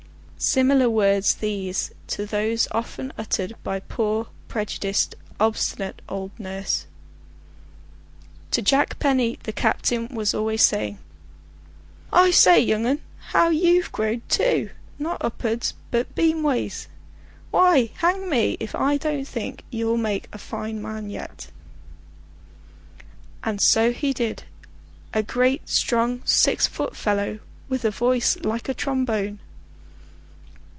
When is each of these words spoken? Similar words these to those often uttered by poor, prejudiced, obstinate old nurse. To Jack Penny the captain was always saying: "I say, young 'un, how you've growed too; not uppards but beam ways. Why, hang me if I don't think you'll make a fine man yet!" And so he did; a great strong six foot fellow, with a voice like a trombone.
Similar 0.43 0.89
words 0.89 1.35
these 1.35 1.91
to 2.07 2.25
those 2.25 2.67
often 2.71 3.13
uttered 3.15 3.53
by 3.63 3.79
poor, 3.79 4.25
prejudiced, 4.47 5.13
obstinate 5.39 6.01
old 6.09 6.31
nurse. 6.39 6.87
To 8.49 8.63
Jack 8.63 8.97
Penny 8.97 9.37
the 9.43 9.51
captain 9.53 10.07
was 10.07 10.33
always 10.33 10.65
saying: 10.65 10.97
"I 12.11 12.31
say, 12.31 12.59
young 12.59 12.87
'un, 12.87 13.01
how 13.33 13.49
you've 13.49 13.91
growed 13.91 14.27
too; 14.29 14.71
not 14.97 15.21
uppards 15.23 15.73
but 15.91 16.15
beam 16.15 16.41
ways. 16.41 16.87
Why, 17.51 17.91
hang 17.97 18.27
me 18.27 18.57
if 18.59 18.73
I 18.73 18.97
don't 18.97 19.27
think 19.27 19.63
you'll 19.69 19.95
make 19.97 20.27
a 20.33 20.39
fine 20.39 20.81
man 20.81 21.11
yet!" 21.11 21.51
And 23.43 23.61
so 23.61 23.91
he 23.91 24.11
did; 24.11 24.41
a 25.13 25.21
great 25.21 25.69
strong 25.69 26.23
six 26.25 26.65
foot 26.65 26.95
fellow, 26.95 27.37
with 27.69 27.85
a 27.85 27.91
voice 27.91 28.37
like 28.37 28.67
a 28.67 28.73
trombone. 28.73 29.37